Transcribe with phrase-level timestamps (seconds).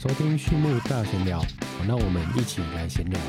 [0.00, 1.44] 收听畜牧大闲聊，
[1.86, 3.20] 那我们一起来闲聊。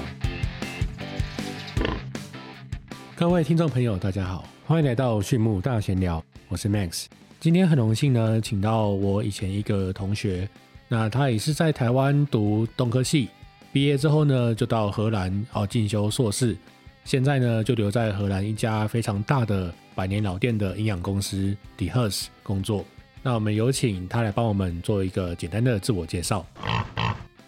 [3.14, 7.08] 各位听众朋友，大家好，欢迎来到畜牧大闲聊，我是 Max。
[7.42, 10.48] 今天很荣幸呢，请到我以前一个同学，
[10.88, 13.28] 那他也是在台湾读动科系，
[13.74, 16.56] 毕业之后呢，就到荷兰哦进修硕士，
[17.04, 22.86] 现在呢就留在荷兰一家非常大的百年老店的营养公司 DeHers 工作。
[23.24, 26.44] 那我们有请他来帮我们做一个简单的自我介绍。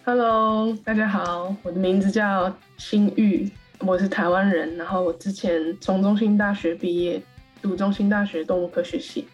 [0.04, 7.20] Hello，大家好，我的名字叫新玉，我是台湾人，然后我之前从中心大学毕业，
[7.60, 9.26] 读中心大学动物科学系，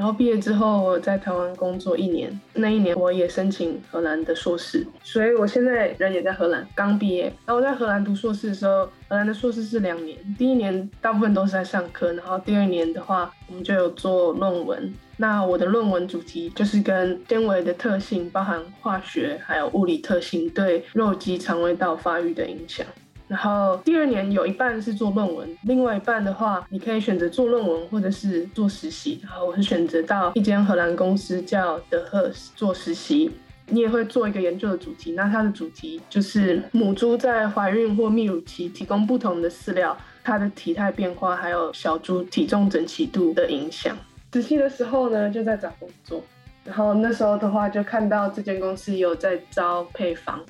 [0.00, 7.24] 然后毕业之后我在台湾工作一年，那一年我也申请荷兰的硕士，所以我现在人也在荷兰，刚毕业。
[7.44, 14.90] 然后我在荷兰读硕士的时候，荷兰的硕士是两年，第一年大部分都是在上课，然后第二年的话，我们就有做论文。
[15.18, 22.86] 那我的论文主题就是跟纤维的特性，包含化学还有物理特性对肉鸡肠胃道发育的影响。
[23.30, 29.20] 然后第二年有一半是做论文，另外一半的话，你可以选择做论文或者是做实习。
[29.22, 33.30] 然后我是选择到一间荷兰公司叫 The Hers 做实习。
[33.68, 43.96] 你也会做一个研究的主题，那它的主题就是母猪在怀孕或泌乳期提供不同的饲料，它的体态变化，还有小猪体重整齐度的影响。
[44.32, 46.20] 实习的时候呢，就在找工作，
[46.64, 50.40] 然后那时候的话就看到这间公司有在招配方，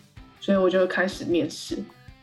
[0.40, 1.76] 所以我就开始面试。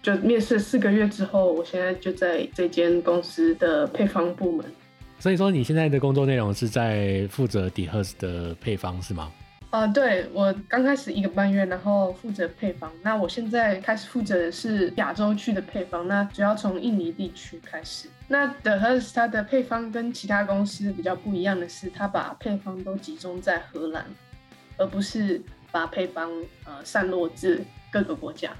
[0.08, 4.66] 就面试四个月之后，我现在就在这间公司的配方部门。
[5.20, 9.30] 所以说，你现在的工作内容是在负责 DeHers 的配方是吗？
[9.72, 12.90] 呃，对我刚开始一个半月，然后负责配方。
[13.04, 18.08] 那我现在开始负责的是亚洲区的配方，那主要从印尼地区开始。
[18.30, 24.06] 那 The Hers 它的配方跟其他公司比较不一样的是，它把配方都集中在荷兰，
[24.78, 26.32] 而不是把配方
[26.64, 28.52] 呃散落至各个国家。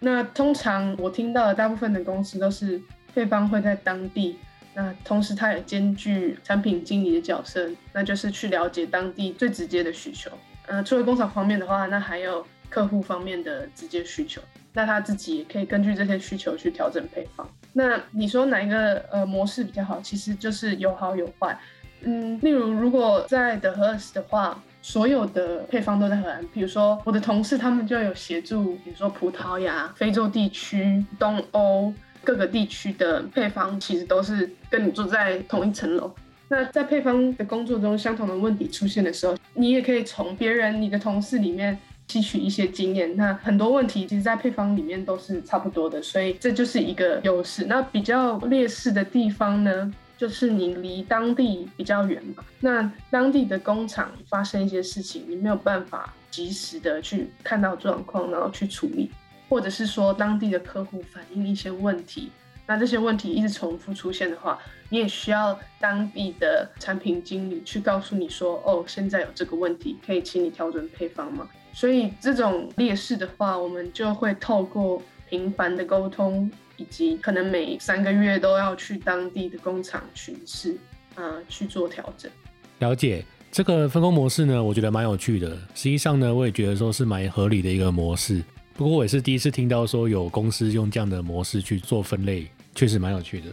[0.00, 2.80] 那通常我听到的大部分的公司都是
[3.14, 4.38] 配方会在当地，
[4.74, 10.30] 那同时它也兼具产品经理的角色，那就是去了解当地最直接的需求。
[10.66, 14.40] 呃，除了工厂方面的话，那还有客户方面的直接需求，
[14.72, 17.48] 那他自己也可以根据这些需求去调整配方。
[17.72, 20.00] 那你说哪一个呃模式比较好？
[20.00, 21.58] 其实就是有好有坏。
[22.02, 26.42] 嗯，例如如果在 The Hers 的话，所有的配方都在荷兰。
[26.50, 31.92] 比如说我的同事他们就有协助，比如说葡萄牙、非洲地区、东欧
[32.24, 36.10] 各个地区的配方，其实都是跟你住在同一层楼。
[36.48, 41.78] 那在配方的工作中，相同的问题出现的时候，你也可以从别人、你的同事里面
[42.08, 43.14] 吸取一些经验。
[43.14, 47.66] 那很多问题其实，在配方里面都是差不多的，所以这就是一个优势。
[47.66, 52.44] 那比较劣势的地方呢，就是你离当地比较远嘛。
[52.60, 59.10] 那当地的工厂发生一些事情，你没有办法及时的去看到状况，然后去处理，
[59.48, 62.30] 或者是说当地的客户反映一些问题。
[62.66, 64.58] 那这些问题一直重复出现的话，
[64.90, 71.48] 你也需要当地的产品经理去告诉你说，哦，现在有这个问题，可以请你调整配方吗？
[71.72, 75.00] 所以这种劣势的话，我们就会透过
[75.30, 80.74] 频繁的沟通，以及可能每三个月都要去当地的工厂巡视，
[81.14, 82.30] 啊，去做调整。
[82.78, 83.22] 了解
[83.52, 85.50] 这个分工模式呢，我觉得蛮有趣的。
[85.74, 88.42] 实际上呢，我也觉得说是蛮合理的一个模式。
[88.74, 92.48] 不过我也是第一次听到说有公司用这样的模式去做分类。
[92.74, 93.46] 确实蛮有趣的。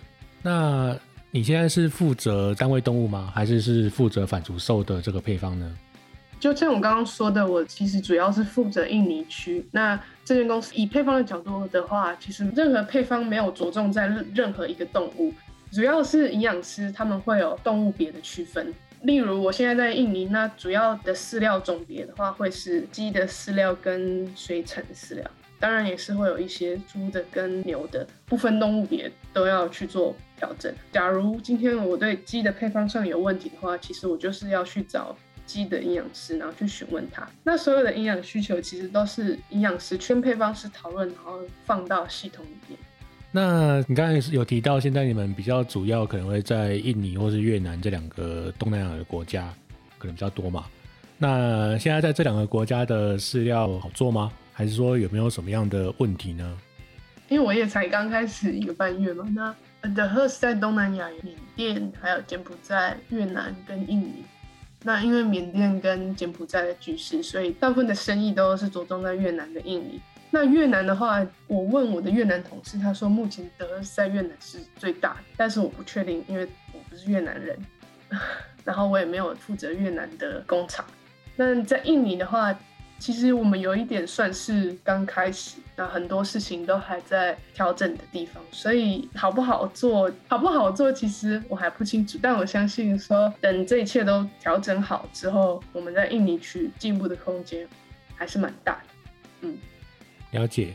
[0.44, 0.96] 那
[1.32, 3.32] 你现在是负责单位动物吗？
[3.34, 5.76] 还是是负责反刍兽的这个配方呢？
[6.46, 9.66] 就像我刚刚说的，我其实主要是负责印尼区。
[9.72, 15.34] 那这间公司以配方的角度的话，其实任何配方没有着重在任何一个动物，
[15.72, 18.72] 主要是营养师他们会有动物别的区分。
[19.02, 25.26] 例如我现在在印尼，那主要的饲料种别的话，会是鸡的饲料跟水产饲料。
[25.60, 30.72] 当然也是会有一些猪的跟牛的，不分动物别都要去做调整。
[30.92, 37.28] 假如今天我对鸡的配方上有问题的话，其实我就是要去找鸡的营养师，然后去询问他。
[37.44, 42.80] 那所有的营养需求其实都是营养师圈配方师讨论，然后放到系统里面。
[43.32, 49.54] 那你刚才有提到，现在你们比较主要可能会在印尼或是越南这两个东南亚的国家
[49.98, 50.66] 可能比较多嘛？
[51.18, 54.32] 那现在在这两个国家的饲料好做吗？
[54.54, 56.58] 还是说有没有什么样的问题呢？
[57.28, 59.28] 因为我也才刚开始一个半月嘛。
[59.36, 64.24] 那 The Hers 在东南亚、缅甸、还有柬埔寨、越南跟印尼。
[64.88, 70.00] 那因为缅甸跟柬埔寨的局势，所以大部分的生意都是着重在越南跟印尼。
[70.30, 77.58] 那越南的话，我问我的越南同事，他说目前德在越南是最大的，但是我不确定，因为我不是越南人，
[78.64, 80.86] 然后我也没有负责越南的工厂。
[81.36, 82.56] 那在印尼的话，
[83.00, 92.18] 其实我们有一点算是刚开始，那很多事情都还在调整的地方，所以好不好做，好不好做，其实我还不清楚。
[92.22, 97.68] 但我相信说，等这一切都调整好之后，我们在印尼区进步的空间
[98.16, 98.90] 还是蛮大的。
[99.42, 99.58] 嗯，
[100.32, 100.74] 了解。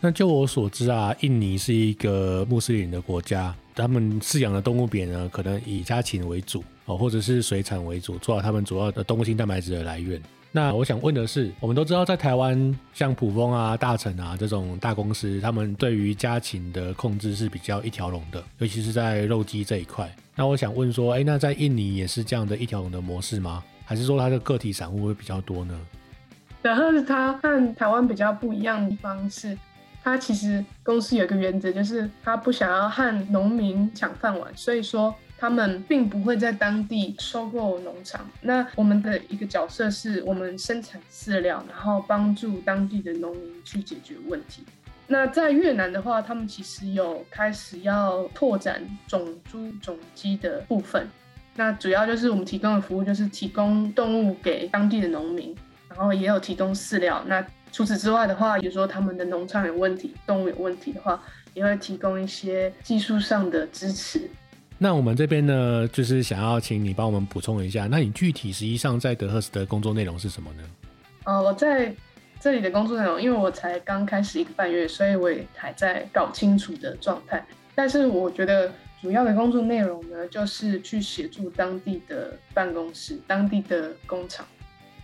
[0.00, 10.20] 那就我所知啊，印尼是一个穆斯林的国家，他们饲养的动物 biển 呢，可能以家禽为主哦，或者是水产为主，做好他们主要的动物性蛋白质的来源。
[10.52, 20.12] 那我想问的是，我们都知道在台湾，像普丰啊、大成啊这种大公司，他们对于家禽的控制是比较一条龙的，尤其是在肉鸡这一块。
[20.34, 23.62] 那我想问说，哎，那在印尼也是这样的一条龙的模式吗？
[23.84, 25.80] 还是说它的个体散户会比较多呢？
[26.62, 29.56] 然后它和台湾比较不一样的地方是，
[30.02, 35.14] 它其实公司有一个原则，就是它不想要和农民抢饭碗，所以说。
[35.40, 38.28] 他们并不会在当地收购农场。
[38.42, 44.62] 那我们的一个角色是我们生产饲料，然后帮助当地的农民去解决问题。
[45.06, 51.08] 那在越南的话，他们其实有开始要拓展种猪、种鸡的部分。
[51.56, 55.56] 那主要就是我们提供的服务就是提供动物给当地的农民，
[55.88, 57.24] 然后也有提供饲料。
[57.26, 61.20] 那除此之外的话，比如说他们的农场有问题、动物有问题的话，
[61.54, 64.30] 也会提供一些技术上的支持。
[64.82, 70.62] 那我们这边呢，就是想要请你帮我们补充一下，那你具体实际上在德赫斯的工作内容是什么呢？
[71.24, 71.94] 呃，我在
[72.40, 77.46] 这里的工作内容，因为我才刚开始一个半月，所以我也还在搞清楚的状态。
[77.74, 78.72] 但是我觉得
[79.02, 84.46] 主要的工作内容呢，就是去协助当地的办公室、当地的工厂。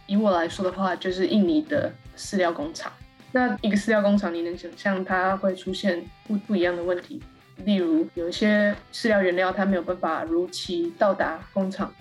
[0.07, 2.91] 以我来说的话，就是印尼的饲料工厂。
[3.31, 7.21] 那一个饲料工厂，你能想象它会出现不不一样的问题？
[7.65, 11.93] 例如，有一些饲料原料它没有办法如期到达工厂，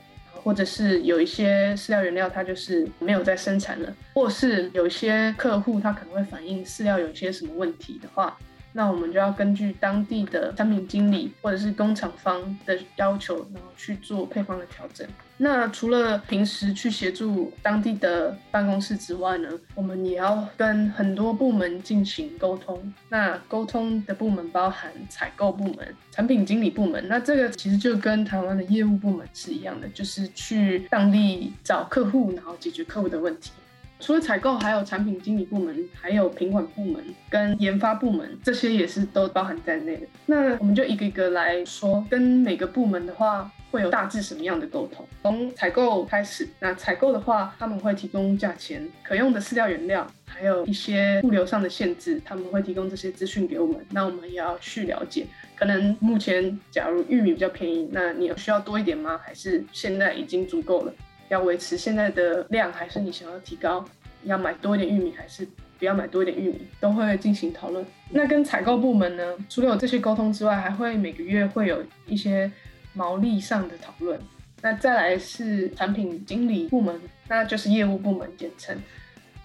[0.44, 8.38] 或者是有一些饲料原料它就是没有在生产了，或是有一些客户他可能会反映饲料有些什么问题的话。
[8.78, 15.08] 那我们就要根据当地的产品经理或者是工厂方的要求，然后去做配方的调整。
[15.38, 22.94] 那除了平时去协助当地的办公室之外呢，我们也要跟很多部门进行沟通。
[23.08, 27.06] 那沟通的部门包含采购部门、产品经理部门。
[27.08, 33.52] 那这个其实就跟台湾的业务部门是一样的，就是去当地找客户，然后解决客户的问题。
[34.00, 40.08] 除了采购，还有产品经理部门，还有品管部门跟研发部门，这些也是都包含在内的。
[40.26, 45.08] 那我们就一个一个来说，跟每个部门的话，会有大致什么样的沟通？
[45.24, 53.84] 从采购开始，那采购的话，他们会提供价钱、可用的饲料原料，还有一些物流上的限制，他们会提供这些资讯给我们。
[53.92, 55.26] 那我们也要去了解，
[55.56, 59.20] 可能目前假如玉米比较便宜，那你有需要多一点吗？
[59.24, 60.94] 还是现在已经足够了？
[61.30, 63.84] 要维持现在的量，还是你想要提高？
[64.24, 67.86] 要买多一点玉米，还是不要买多一点玉米，都会进行讨论。
[68.10, 72.52] 那跟采购部门呢，除了有这些沟通之外，还会每个月会有一些
[72.94, 74.20] 毛利上的讨论。
[74.62, 78.76] 那再来是产品经理部门，那就是业务部门简称。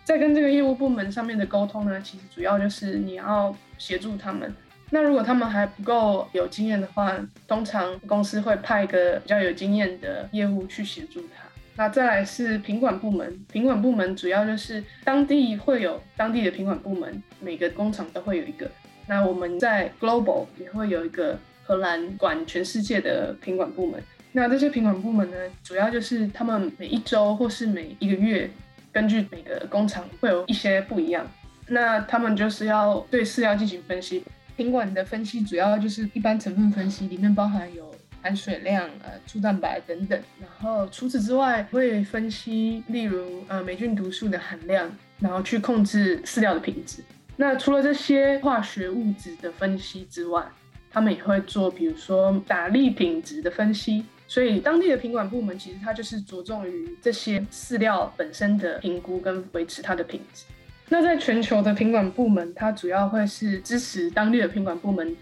[0.03, 4.51] 在跟这个业务部门上面的沟通呢，其实主要就是你要协助他们。
[4.89, 7.15] 那如果他们还不够有经验的话，
[7.47, 11.50] 通常公司会派一个比较有经验的业务去协助他。
[11.81, 18.71] 那再来是品管部门，品管部门主要就是当地会有当地的品管部门，每个工厂都会有一个。
[19.07, 23.99] 那我们在 Global 也会有一个荷兰管全世界的品管部门。
[24.33, 28.51] 那这些品管部门呢，主要就是他们每一周或是每一个月，
[28.93, 31.27] 根据每个工厂会有一些不一样。
[31.69, 34.23] 那他们就是要对饲料进行分析，
[34.55, 37.90] 品管的分析主要就是一般成分分析，里面包含有。
[38.23, 47.03] 含水量、呃，粗蛋白等等，然后除此之外会分析，例如呃霉菌毒素的含量，然后去控制饲料的品质。
[47.37, 50.45] 那除了这些化学物质的分析之外，
[50.91, 54.05] 他们也会做，比如说打粒品质的分析。
[54.29, 60.45] 所以当地的品管部门其实它就是着重于这些饲料本身的评估跟维持它的品质。
[60.89, 65.17] 那在全球的品管部门，它主要会是支持当地的品管部门。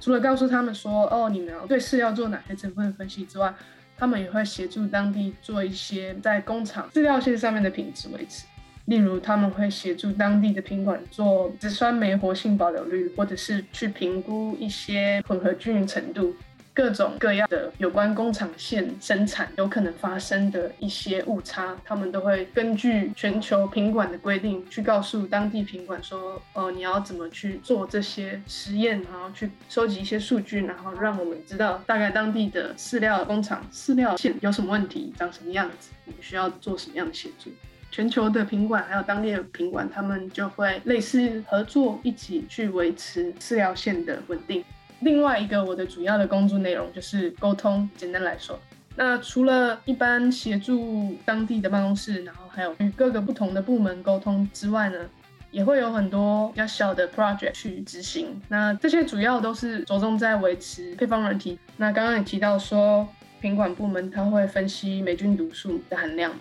[0.00, 3.54] 除了告诉他们说，哦，你们对饲料做哪些成分分析之外，
[3.96, 8.46] 他们也会协助当地做一些在工厂饲料线上面的品质维持。
[8.86, 16.34] 例如，他们会协助当地的品管做植酸酶活性保留率，或者是去评估一些混合均匀程度。
[16.72, 37.50] 各种各样的有关工厂线生产有可能发生的一些误差，他们都会根据全球品管的规定去告诉当地品管说，哦，你要怎么去做这些实验，然后去收集一些数据，然后让我们知道大概当地的饲料工厂饲料线有什么问题，长什么样子，我们需要做什么样的协助。
[37.90, 44.64] 全球的品管还有当地的品管，他们就会类似合作，一起去维持饲料线的稳定。
[45.00, 47.88] 另外一个我的主要的工作内容就是沟通。
[47.96, 48.58] 简单来说，
[48.96, 54.98] 那除了一般协助当地的办公室，然后还有与各个不同的部门沟通之外呢，
[55.50, 58.40] 也会有很多比较小的 project 去执行。
[58.48, 61.58] 那这些主要都是着重在维持配方软体。
[61.76, 63.08] 那刚刚也提到说，
[63.40, 66.40] 品管部门它会分析霉菌毒素的含量嘛？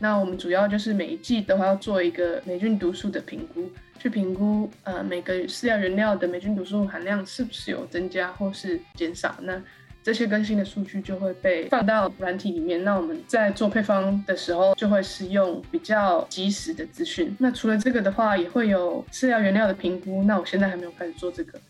[0.00, 9.36] 那我们主要就是每一季都要做一个霉菌毒素的评估，去评估呃每个饲料原料的霉菌毒素含量是不是有增加或是减少。
[9.42, 9.62] 那
[10.02, 12.82] 这些更新的数据就会被放到软体里面。
[12.82, 17.36] 那我们在做配方的时候，就会使用比较及时的资讯。
[17.38, 20.24] 那除了这个的话，也会有饲料原料的评估。
[20.24, 21.60] 那我现在还没有开始做这个。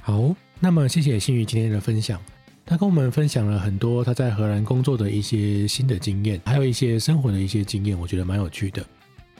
[0.00, 2.20] 好，那么谢谢新宇今天的分享。
[2.68, 8.84] 他跟我们分享了很多他在荷兰工作的一些新的经验，还有一些生活的一些经验，我觉得蛮有趣的。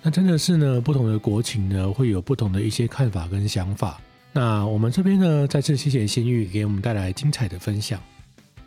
[0.01, 4.01] 那真的是呢，不同的国情呢，会有不同的一些看法跟想法。
[4.33, 8.01] 那我们这边呢，再次谢谢新玉给我们带来精彩的分享。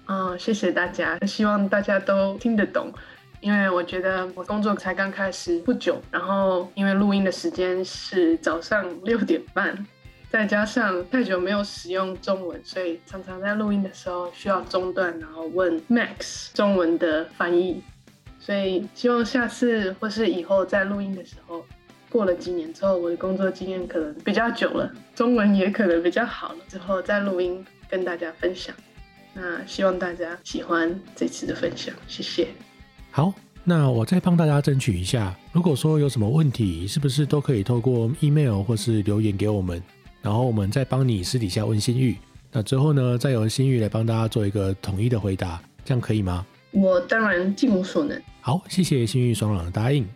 [0.07, 2.91] 嗯，谢谢大家，希望大家都听得懂，
[3.39, 9.85] 因为我觉得我工作才刚开始不久，然后因为录音的时间是早上六点半。
[10.31, 17.81] 再加上太久没有使用中文，所以常常在录音的时候需要中断，然后问 Max 中文的翻译。
[18.39, 21.65] 所以希望下次或是以后在录音的时候，
[22.09, 28.75] 过了几年之后，我的工作经验可能比较久了，中文也可能比较好了，之后再录音跟大家分享。
[29.33, 32.47] 那希望大家喜欢这次的分享，谢谢。
[33.11, 33.33] 好，
[33.63, 39.81] 那我再帮大家争取一下，如果说有什么问题，是不是都可以透过 email 或是留言给我们？
[40.21, 42.17] 然后我们再帮你私底下问心玉，
[42.51, 46.45] 那之后呢，再由心玉来帮大家做一个统一的回答，这样可以吗？
[46.71, 48.21] 我当然尽我所能。
[48.41, 50.07] 好，谢谢心玉爽朗的答应。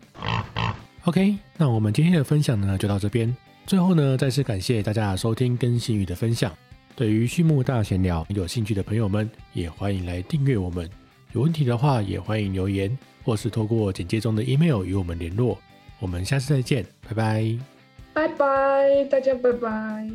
[1.06, 3.36] OK，那我们今天的分享呢就到这边。
[3.66, 6.52] 最后呢，再次感谢大家的收听跟心玉的分享。
[6.96, 10.90] 对于畜牧大闲聊有兴趣的朋友们，也欢迎来订阅我们。
[11.32, 15.58] 有问题的话，也欢迎留言，或是透过简介中的 email 与我们联络。
[16.00, 17.73] 我们下次再见，拜拜。
[18.14, 20.10] 拜拜，大家拜拜。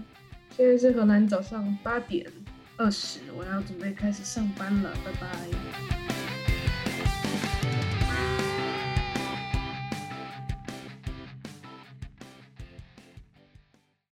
[0.57, 2.26] 现在是河南早上八点
[2.76, 6.18] 二十，我要准备开始上班了，拜拜。